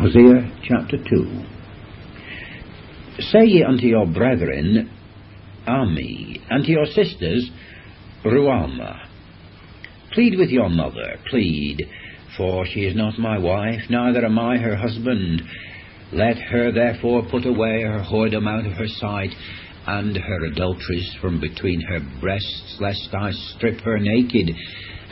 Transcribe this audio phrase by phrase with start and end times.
[0.00, 1.44] Hosea chapter 2
[3.18, 4.90] Say ye unto your brethren,
[5.68, 7.50] Ammi, and to your sisters,
[8.24, 9.08] Ruhamah.
[10.14, 11.86] Plead with your mother, plead,
[12.34, 15.42] for she is not my wife, neither am I her husband.
[16.12, 19.34] Let her therefore put away her whoredom out of her sight,
[19.86, 24.50] and her adulteries from between her breasts, lest I strip her naked,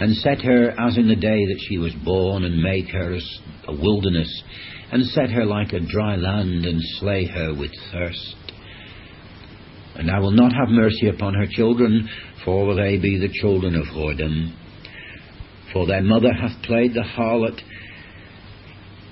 [0.00, 3.38] and set her as in the day that she was born, and make her as
[3.68, 4.42] a wilderness,
[4.90, 8.36] and set her like a dry land, and slay her with thirst.
[9.96, 12.08] And I will not have mercy upon her children,
[12.44, 14.54] for they be the children of whoredom.
[15.72, 17.60] For their mother hath played the harlot.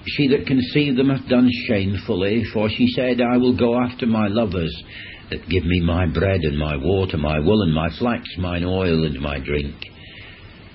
[0.06, 4.28] She that conceived them hath done shamefully, for she said, I will go after my
[4.28, 4.74] lovers,
[5.30, 9.04] that give me my bread and my water, my wool and my flax, mine oil
[9.04, 9.74] and my drink.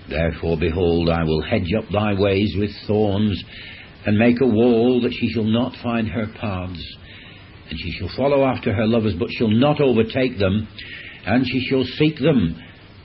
[0.09, 3.41] Therefore, behold, I will hedge up thy ways with thorns,
[4.05, 6.83] and make a wall that she shall not find her paths.
[7.69, 10.67] And she shall follow after her lovers, but shall not overtake them.
[11.25, 12.55] And she shall seek them,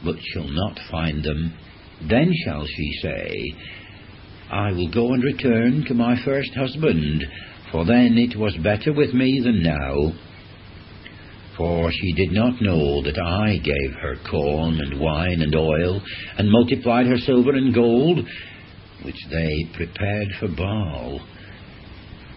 [0.04, 1.52] but shall not find them.
[2.08, 3.30] Then shall she say,
[4.50, 7.24] I will go and return to my first husband,
[7.72, 10.12] for then it was better with me than now.
[11.56, 16.02] For she did not know that I gave her corn and wine and oil,
[16.36, 18.18] and multiplied her silver and gold,
[19.02, 21.20] which they prepared for Baal.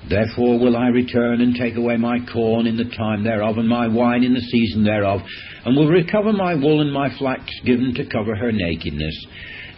[0.09, 3.87] Therefore will I return and take away my corn in the time thereof, and my
[3.87, 5.21] wine in the season thereof,
[5.65, 9.25] and will recover my wool and my flax given to cover her nakedness.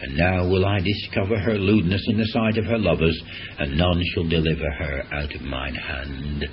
[0.02, 3.20] And now will I discover her lewdness in the sight of her lovers,
[3.58, 6.44] and none shall deliver her out of mine hand.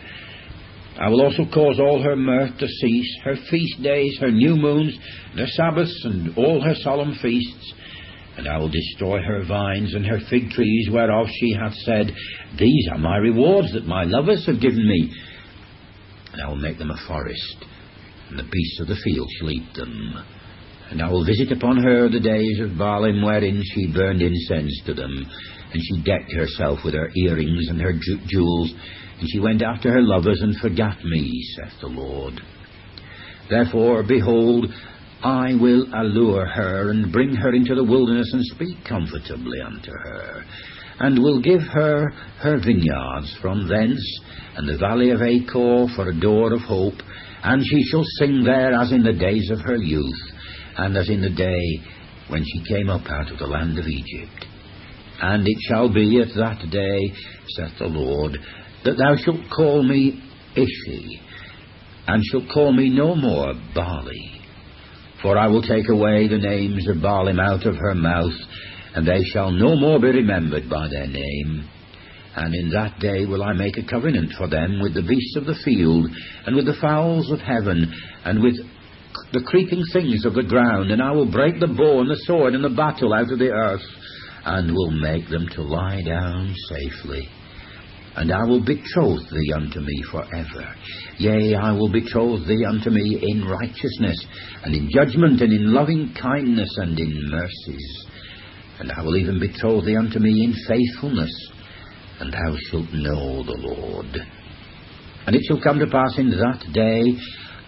[1.00, 4.98] I will also cause all her mirth to cease, her feast days, her new moons,
[5.38, 7.74] her Sabbaths, and all her solemn feasts.
[8.38, 12.14] And I will destroy her vines and her fig trees, whereof she hath said,
[12.58, 15.14] These are my rewards that my lovers have given me.
[16.34, 17.66] And I will make them a forest,
[18.30, 20.24] and the beasts of the field shall eat them.
[20.92, 24.94] And I will visit upon her the days of Baalim, wherein she burned incense to
[24.94, 25.26] them,
[25.72, 28.74] and she decked herself with her earrings and her ju- jewels,
[29.20, 32.42] and she went after her lovers and forgat me, saith the Lord.
[33.50, 34.66] Therefore, behold,
[35.22, 40.44] I will allure her and bring her into the wilderness and speak comfortably unto her,
[41.02, 44.02] and will give her her vineyards from thence,
[44.56, 47.02] and the valley of Achor for a door of hope,
[47.44, 50.32] and she shall sing there as in the days of her youth,
[50.80, 51.84] and as in the day
[52.30, 54.46] when she came up out of the land of Egypt.
[55.22, 57.14] And it shall be at that day,
[57.50, 58.38] saith the Lord,
[58.86, 60.24] that thou shalt call me
[60.56, 61.22] Ishi,
[62.08, 64.40] and shalt call me no more Baali.
[65.22, 68.40] For I will take away the names of Baalim out of her mouth,
[68.96, 71.68] and they shall no more be remembered by their name.
[72.38, 75.46] And in that day will I make a covenant for them with the beasts of
[75.46, 76.10] the field,
[76.46, 78.56] and with the fowls of heaven, and with
[79.32, 82.54] the creeping things of the ground, and I will break the bow and the sword
[82.54, 83.86] and the battle out of the earth,
[84.46, 87.28] and will make them to lie down safely.
[88.16, 90.76] And I will betroth thee unto me for ever.
[91.20, 94.26] Yea, I will betroth thee unto me in righteousness,
[94.64, 98.06] and in judgment, and in loving kindness, and in mercies.
[98.80, 101.32] And I will even betroth thee unto me in faithfulness,
[102.20, 104.18] and thou shalt know the Lord.
[105.28, 107.04] And it shall come to pass in that day,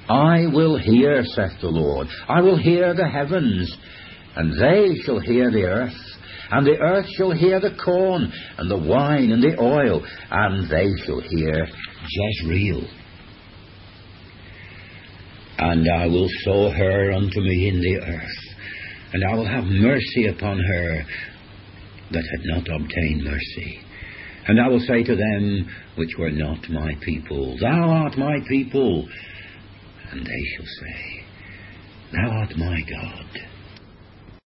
[0.09, 2.07] I will hear, saith the Lord.
[2.28, 3.75] I will hear the heavens,
[4.35, 5.97] and they shall hear the earth.
[6.51, 10.89] And the earth shall hear the corn, and the wine, and the oil, and they
[11.06, 11.67] shall hear
[12.09, 12.84] Jezreel.
[15.59, 18.56] And I will sow her unto me in the earth,
[19.13, 21.03] and I will have mercy upon her
[22.12, 23.79] that had not obtained mercy.
[24.47, 29.07] And I will say to them which were not my people, Thou art my people.
[30.11, 31.25] And they shall say,
[32.11, 33.50] Thou art my God.